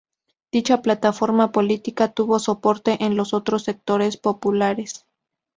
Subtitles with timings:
[0.51, 5.05] Dicha plataforma política tuvo soporte en los otros sectores populares.